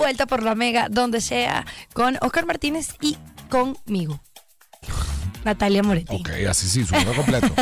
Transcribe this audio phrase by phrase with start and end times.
[0.00, 3.18] vuelta por la Mega, donde sea, con Oscar Martínez y
[3.50, 4.18] conmigo.
[5.44, 6.16] Natalia Moretti.
[6.16, 7.54] Ok, así sí, suena completo.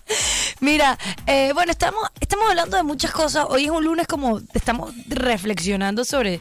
[0.60, 3.46] Mira, eh, bueno, estamos, estamos hablando de muchas cosas.
[3.48, 6.40] Hoy es un lunes como estamos reflexionando sobre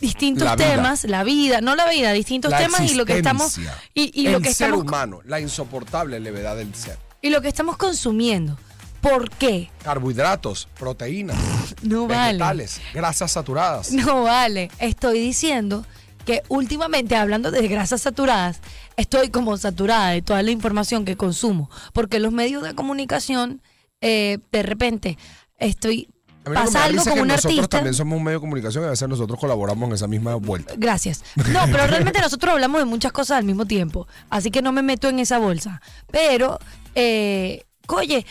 [0.00, 3.58] distintos La temas, la vida, no la vida, distintos La temas y lo que estamos
[3.94, 6.98] y, y lo El que ser estamos humano, la insoportable levedad del ser.
[7.20, 8.56] y lo que estamos consumiendo.
[9.00, 9.70] ¿Por qué?
[9.82, 11.36] Carbohidratos, proteínas,
[11.82, 12.32] No vale.
[12.32, 13.90] vegetales, grasas saturadas.
[13.92, 14.70] No vale.
[14.78, 15.84] Estoy diciendo
[16.26, 18.60] que últimamente, hablando de grasas saturadas,
[18.96, 21.70] estoy como saturada de toda la información que consumo.
[21.94, 23.62] Porque los medios de comunicación,
[24.02, 25.18] eh, de repente,
[25.58, 26.08] estoy.
[26.42, 27.68] Pasa algo con un nosotros artista.
[27.68, 30.72] también somos un medio de comunicación y a veces nosotros colaboramos en esa misma vuelta.
[30.76, 31.22] Gracias.
[31.52, 34.08] No, pero realmente nosotros hablamos de muchas cosas al mismo tiempo.
[34.30, 35.80] Así que no me meto en esa bolsa.
[36.10, 36.58] Pero,
[36.94, 38.24] eh, oye,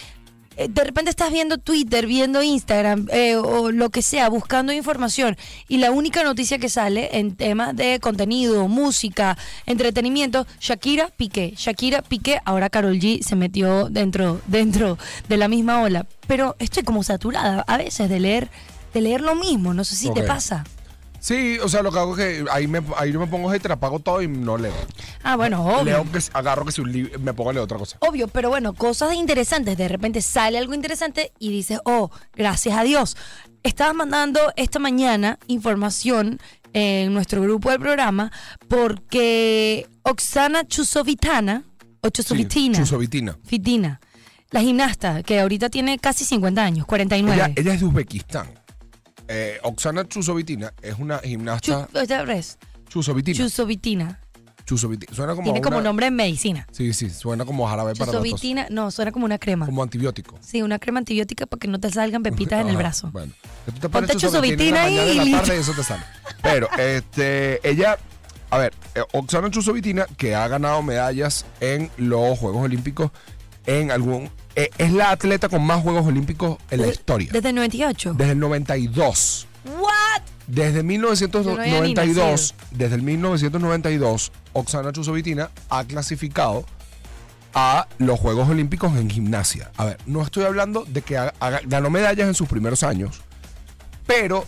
[0.60, 5.38] eh, de repente estás viendo Twitter, viendo Instagram eh, o lo que sea, buscando información.
[5.70, 11.54] Y la única noticia que sale en temas de contenido, música, entretenimiento, Shakira Piqué.
[11.56, 14.98] Shakira Piqué, ahora Carol G se metió dentro, dentro
[15.30, 16.06] de la misma ola.
[16.28, 18.50] Pero estoy como saturada a veces de leer,
[18.94, 19.74] de leer lo mismo.
[19.74, 20.66] No sé si te pasa.
[21.20, 23.72] Sí, o sea, lo que hago es que ahí, me, ahí yo me pongo hater,
[23.72, 24.74] apago todo y no leo.
[25.24, 25.84] Ah, bueno, obvio.
[25.84, 27.98] Leo que agarro que si un libro, me pongo a leer otra cosa.
[28.02, 29.78] Obvio, pero bueno, cosas interesantes.
[29.78, 33.18] De repente sale algo interesante y dices, oh, gracias a Dios.
[33.64, 36.40] Estabas mandando esta mañana información
[36.74, 38.32] en nuestro grupo del programa
[38.68, 41.64] porque Oksana Chusovitana,
[42.02, 43.38] o Chusovitina, Sí, Chusovitina.
[43.44, 44.00] Fitina,
[44.52, 47.36] la gimnasta, que ahorita tiene casi 50 años, 49.
[47.36, 48.48] Ella, ella es de Uzbekistán.
[49.32, 51.88] Eh, Oksana Chusovitina es una gimnasta.
[51.88, 52.58] Chu- otra vez,
[52.90, 53.38] Chusovitina.
[53.38, 54.20] Chusovitina.
[54.66, 55.14] Chusovitina.
[55.16, 55.44] Suena como.
[55.46, 56.68] Tiene como una- nombre en medicina.
[56.72, 58.18] Sí, sí, suena como jarabe para la.
[58.18, 59.66] Chusovitina, no, suena como una crema.
[59.68, 60.38] Como antibiótico.
[60.42, 63.10] Sí, una crema antibiótica para que no te salgan pepitas en el brazo.
[63.12, 63.32] Bueno,
[63.66, 65.40] que tú te Ponte chusovitina en la chusovitina y y en la listo.
[65.42, 66.04] tarde y eso te sale.
[66.42, 67.98] Pero, este, ella,
[68.50, 73.12] a ver, eh, Oksana Chusovitina, que ha ganado medallas en los Juegos Olímpicos
[73.66, 74.30] en algún.
[74.56, 77.30] eh, es la atleta con más Juegos Olímpicos en la historia.
[77.32, 78.14] Desde el 98.
[78.18, 79.48] Desde el 92.
[79.80, 80.22] ¿What?
[80.48, 86.66] Desde Yo no había ni 1992, desde el 1992, Oksana Chusovitina ha clasificado
[87.54, 89.72] a los Juegos Olímpicos en gimnasia.
[89.78, 93.22] A ver, no estoy hablando de que haga- haga- ganó medallas en sus primeros años,
[94.08, 94.46] pero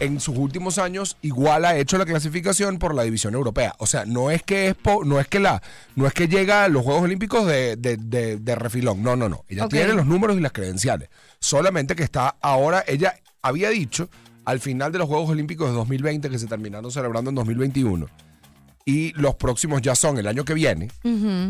[0.00, 3.74] en sus últimos años igual ha hecho la clasificación por la división europea.
[3.78, 5.60] O sea, no es que es po- no es que la
[5.96, 9.02] no es que llega a los Juegos Olímpicos de, de- de- de refilón.
[9.02, 9.44] No, no, no.
[9.48, 11.08] Ella tiene los números y las credenciales.
[11.40, 14.08] Solamente que está ahora, ella había dicho
[14.44, 18.06] al final de los Juegos Olímpicos de 2020 que se terminaron celebrando en 2021
[18.84, 20.88] y los próximos ya son el año que viene,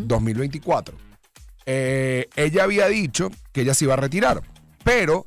[0.08, 0.96] 2024.
[1.66, 4.42] eh, ella había dicho que ella se iba a retirar,
[4.84, 5.26] pero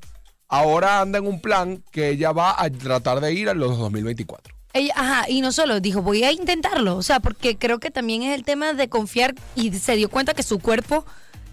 [0.51, 4.53] ahora anda en un plan que ella va a tratar de ir a los 2024.
[4.73, 6.95] Ella, ajá, y no solo, dijo, voy a intentarlo.
[6.95, 10.33] O sea, porque creo que también es el tema de confiar y se dio cuenta
[10.33, 11.05] que su cuerpo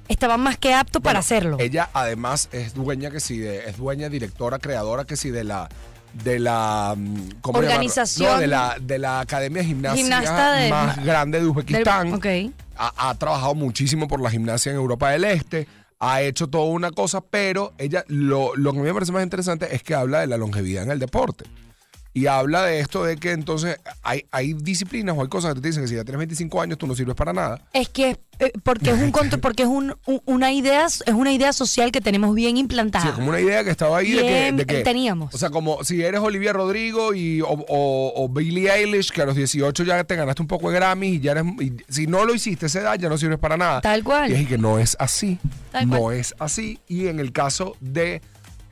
[0.09, 1.57] estaba más que apto para hacerlo.
[1.61, 5.69] Ella además es dueña que sí, de, es dueña, directora, creadora que sí de la
[6.13, 7.31] de la mm.
[7.43, 8.33] Organización.
[8.33, 12.19] No, de la de la academia de gimnasia Gimnasta más grande de Uzbekistán.
[12.21, 15.67] Del- ha trabajado muchísimo por la gimnasia en Europa del Este,
[16.01, 19.23] ha hecho toda una cosa, pero ella lo, lo que a mí me parece más
[19.23, 21.45] interesante es que habla de la longevidad en el deporte.
[22.15, 25.69] Y habla de esto de que entonces hay, hay disciplinas o hay cosas que te
[25.69, 27.61] dicen que si ya tienes 25 años tú no sirves para nada.
[27.73, 31.33] Es que eh, porque es un contro- porque es un, un- una idea es una
[31.33, 33.05] idea social que tenemos bien implantada.
[33.05, 35.33] Sí, es como una idea que estaba ahí de que, Bien, de que- teníamos.
[35.33, 39.27] O sea, como si eres Olivia Rodrigo y, o, o- o Billie Eilish, que a
[39.27, 41.45] los 18 ya te ganaste un poco de Grammy y ya eres.
[41.61, 43.81] y si no lo hiciste a esa edad, ya no sirves para nada.
[43.81, 44.33] Tal cual.
[44.33, 45.39] Y es que no es así.
[45.71, 46.17] Tal no cual.
[46.17, 46.81] es así.
[46.89, 48.23] Y en el caso de.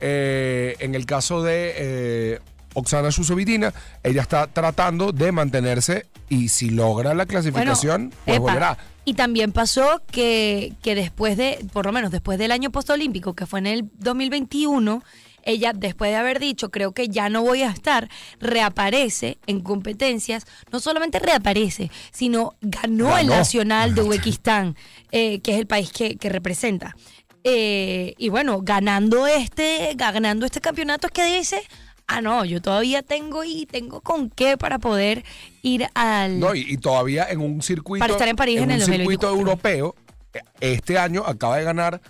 [0.01, 1.73] eh, en el caso de.
[1.77, 2.39] eh,
[2.73, 3.73] Oksana Chusovitina,
[4.03, 8.77] ella está tratando de mantenerse y si logra la clasificación, pues epa, volverá.
[9.05, 13.45] Y también pasó que, que después de, por lo menos después del año postolímpico, que
[13.45, 15.01] fue en el 2021,
[15.47, 18.09] ella, después de haber dicho, creo que ya no voy a estar,
[18.41, 20.45] reaparece en competencias.
[20.73, 23.27] No solamente reaparece, sino ganó, el.
[23.27, 24.75] Nacional de Uzbekistán,
[25.11, 26.97] eh, que es el país que, que representa.
[27.45, 31.61] Eh, y bueno, ganando este, ganando este campeonato es que dice,
[32.07, 35.23] ah, no, yo todavía tengo y tengo con qué para poder
[35.61, 36.39] ir al...
[36.39, 38.01] No, y, y todavía en un circuito.
[38.03, 39.39] Para estar en París en el un circuito 2024.
[39.39, 39.95] europeo.
[40.33, 40.41] eh,
[40.75, 42.01] Este año acaba de ganar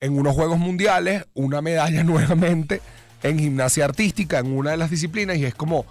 [0.00, 2.80] en unos Juegos Mundiales una medalla nuevamente
[3.22, 5.84] en gimnasia artística, en una de las disciplinas, y es como.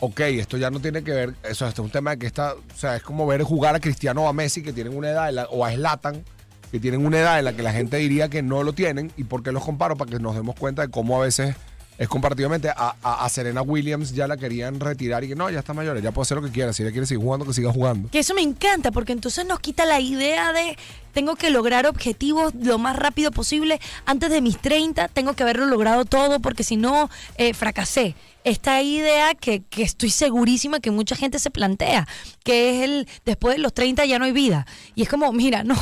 [0.00, 2.54] Ok, esto ya no tiene que ver, eso esto es un tema de que está,
[2.54, 5.28] o sea, es como ver jugar a Cristiano o a Messi que tienen una edad,
[5.28, 6.22] en la- o a Zlatan,
[6.70, 9.24] que tienen una edad en la que la gente diría que no lo tienen, y
[9.24, 11.56] por qué los comparo, para que nos demos cuenta de cómo a veces
[11.98, 15.58] es comparativamente a, a- a Serena Williams ya la querían retirar y que no, ya
[15.58, 16.72] está mayor, ya puede hacer lo que quiera.
[16.72, 18.08] Si ella quiere seguir jugando, que siga jugando.
[18.10, 20.78] Que eso me encanta, porque entonces nos quita la idea de
[21.12, 23.80] tengo que lograr objetivos lo más rápido posible.
[24.06, 28.14] Antes de mis 30 tengo que haberlo logrado todo, porque si no, eh, fracasé.
[28.48, 32.06] Esta idea que, que estoy segurísima que mucha gente se plantea,
[32.44, 34.66] que es el después de los 30 ya no hay vida.
[34.94, 35.76] Y es como, mira, no,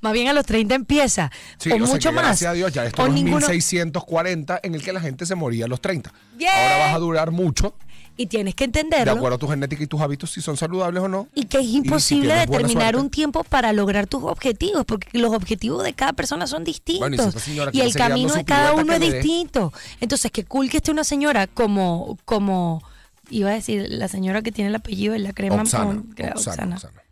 [0.00, 1.30] más bien a los 30 empieza.
[1.58, 2.24] Sí, o mucho más.
[2.24, 5.66] gracias a Dios ya esto es ninguno- 1640 en el que la gente se moría
[5.66, 6.12] a los 30.
[6.36, 6.50] Bien.
[6.52, 7.74] Ahora vas a durar mucho,
[8.22, 9.12] Y tienes que de entenderlo.
[9.12, 11.26] acuerdo a tu genética y tus hábitos, si son saludables o no.
[11.34, 15.82] Y que es si imposible determinar un tiempo para lograr tus objetivos, porque los objetivos
[15.82, 17.00] de cada persona son distintos.
[17.00, 17.32] Bueno,
[17.72, 19.72] y si el camino de cada uno es que distinto.
[20.00, 22.82] Entonces, qué cool que esté una señora como, como,
[23.30, 25.62] iba a decir, la señora que tiene el apellido de la crema.
[25.62, 26.76] Oxana, con- que- Oxana, Oxana.
[26.76, 27.02] Oxana.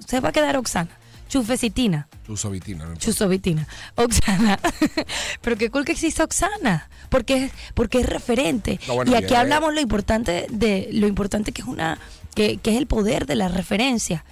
[0.00, 0.90] Usted va a quedar Oxana.
[1.28, 2.08] Chufecitina.
[2.26, 2.96] Chusovitina, no.
[2.96, 3.66] Chusovitina.
[3.96, 4.58] Oxana.
[5.40, 6.88] Pero qué cool que exista Oxana.
[7.08, 8.80] Porque es, porque es referente.
[8.86, 11.98] No, bueno, y aquí hablamos lo importante de lo importante que es una
[12.34, 14.24] que, que es el poder de la referencia.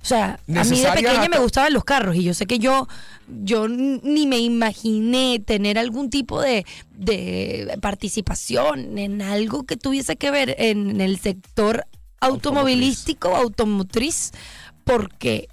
[0.00, 2.86] O sea, a mí de pequeña me gustaban los carros y yo sé que yo
[3.26, 10.30] yo ni me imaginé tener algún tipo de, de participación en algo que tuviese que
[10.30, 11.84] ver en el sector
[12.20, 14.30] automovilístico, automotriz,
[14.84, 15.48] porque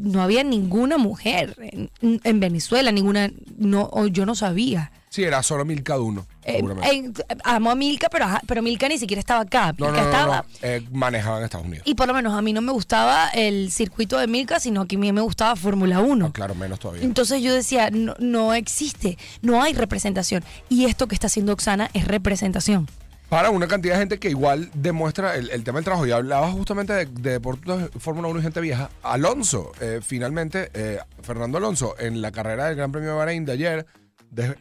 [0.00, 1.90] no había ninguna mujer en,
[2.24, 4.92] en Venezuela, ninguna, no, yo no sabía.
[5.10, 7.12] Sí, era solo Milka Duno, Eh, en-
[7.42, 9.74] amo a Milka, pero, pero Milka ni siquiera estaba acá.
[9.76, 10.44] no, Milka no, no, estaba.
[10.62, 11.84] eh, manejaba en Estados Unidos.
[11.84, 14.94] Y por lo menos a mí no me gustaba el circuito de Milka, sino que
[14.94, 16.26] a mí me gustaba Fórmula 1.
[16.26, 17.02] Ah, claro, menos todavía.
[17.02, 20.44] Entonces yo decía, no, no existe, no hay representación.
[20.68, 22.88] Y esto que está haciendo Oxana es representación.
[23.30, 26.04] Para una cantidad de gente que igual demuestra el, el tema del trabajo.
[26.06, 28.90] Y hablaba justamente de, de deportes de Fórmula 1 y gente vieja.
[29.02, 33.52] Alonso, eh, finalmente, eh, Fernando Alonso, en la carrera del Gran Premio de Bahrein de
[33.52, 33.86] ayer,
[34.30, 34.56] de-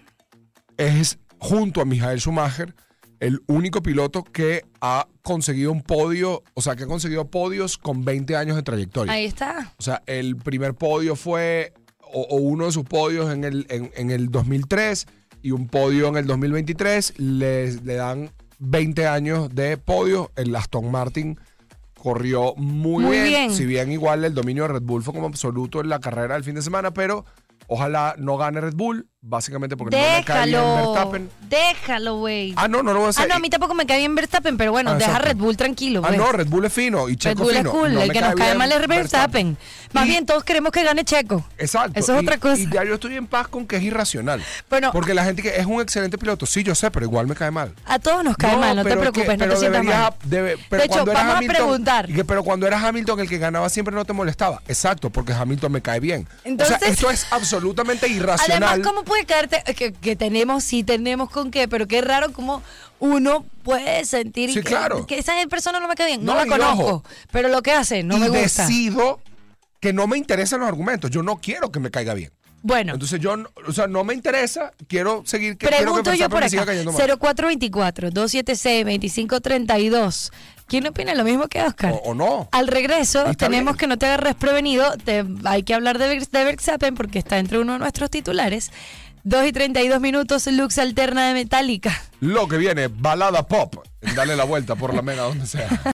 [0.78, 2.76] es junto a Michael Schumacher
[3.20, 8.06] el único piloto que ha conseguido un podio, o sea, que ha conseguido podios con
[8.06, 9.12] 20 años de trayectoria.
[9.12, 9.74] Ahí está.
[9.78, 13.92] O sea, el primer podio fue, o, o uno de sus podios en el, en,
[13.96, 15.08] en el 2003
[15.42, 17.20] y un podio en el 2023.
[17.20, 20.32] Le, le dan 20 años de podio.
[20.36, 21.40] El Aston Martin
[21.98, 23.26] corrió muy, Muy bien.
[23.26, 23.54] bien.
[23.54, 26.44] Si bien igual el dominio de Red Bull fue como absoluto en la carrera del
[26.44, 27.26] fin de semana, pero
[27.68, 30.62] ojalá no gane Red Bull, básicamente porque no me cae bien.
[30.62, 31.30] Verstappen.
[31.50, 32.54] Déjalo, güey.
[32.56, 33.26] Ah, no, no lo voy a hacer.
[33.26, 35.28] Ah, no, a mí tampoco me cae bien Verstappen, pero bueno, Ah, deja exacto.
[35.28, 36.02] Red Bull tranquilo.
[36.04, 36.20] Ah, pues.
[36.20, 38.36] no, Red Bull es fino y Red Checo Bull es cool, No el que nos
[38.36, 39.58] cae mal es Verstappen.
[39.92, 41.44] Más Y- bien, todos queremos que gane Checo.
[41.58, 42.00] Exacto.
[42.00, 42.62] Eso es y- otra cosa.
[42.62, 44.42] Y ya yo estoy en paz con que es irracional.
[44.70, 44.92] Bueno.
[44.94, 47.52] Porque la gente que es un excelente piloto, sí, yo sé, pero igual me cae
[47.52, 47.74] mal.
[47.86, 50.14] A todos nos cae mal, no te que- preocupes, no pero te sientas mal.
[50.26, 52.10] debe- pero de hecho, cuando vamos a preguntar.
[52.10, 54.62] y que- pero cuando eras Hamilton, el que ganaba siempre no te molestaba.
[54.68, 56.28] Exacto, porque Hamilton me cae bien.
[56.44, 58.64] Entonces- o sea, esto es absolutamente irracional.
[58.64, 59.62] Además, ¿cómo puede caerte?
[59.76, 62.64] Que, que tenemos, sí tenemos con qué, pero qué raro como
[63.00, 65.06] uno puede sentir Sí, que, claro.
[65.06, 66.24] que esa persona no me cae bien.
[66.24, 67.04] No, No, la conozco, ojo.
[67.32, 68.64] pero lo que hace no y me gusta.
[68.66, 69.20] decido
[69.82, 71.12] que no me interesan los argumentos.
[71.12, 72.32] Yo no quiero que me caiga bien.
[72.62, 73.36] Bueno, Entonces yo,
[73.68, 76.66] o sea, no me interesa, quiero seguir, que, quiero que pregunto yo por acá.
[76.66, 77.02] cayendo mal.
[79.00, 80.32] 0424-276-2532.
[80.70, 81.94] ¿Quién opina lo mismo que Oscar?
[81.94, 82.48] O, o no.
[82.52, 83.78] Al regreso, tenemos bien.
[83.78, 84.86] que no te agarres prevenido.
[85.04, 88.72] Te, hay que hablar de, de Verstappen porque está entre uno de nuestros titulares.
[89.24, 92.00] 2 y 32 minutos, Lux Alterna de Metallica.
[92.22, 93.76] Lo que viene, balada pop.
[94.16, 95.68] Dale la vuelta por la mega donde sea.